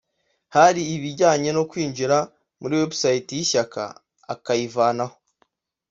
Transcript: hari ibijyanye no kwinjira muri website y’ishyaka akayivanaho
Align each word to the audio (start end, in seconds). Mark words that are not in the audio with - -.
hari 0.55 0.81
ibijyanye 0.95 1.49
no 1.57 1.63
kwinjira 1.69 2.17
muri 2.61 2.73
website 2.81 3.29
y’ishyaka 3.37 3.81
akayivanaho 4.33 5.15